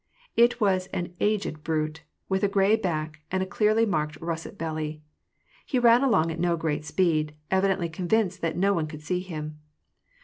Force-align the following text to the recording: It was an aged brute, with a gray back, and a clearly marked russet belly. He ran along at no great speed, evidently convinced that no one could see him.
It 0.35 0.59
was 0.59 0.87
an 0.87 1.13
aged 1.19 1.63
brute, 1.63 2.01
with 2.27 2.43
a 2.43 2.47
gray 2.47 2.75
back, 2.75 3.21
and 3.29 3.43
a 3.43 3.45
clearly 3.45 3.85
marked 3.85 4.19
russet 4.19 4.57
belly. 4.57 5.03
He 5.63 5.77
ran 5.77 6.01
along 6.01 6.31
at 6.31 6.39
no 6.39 6.57
great 6.57 6.83
speed, 6.83 7.35
evidently 7.51 7.87
convinced 7.87 8.41
that 8.41 8.57
no 8.57 8.73
one 8.73 8.87
could 8.87 9.03
see 9.03 9.19
him. 9.19 9.59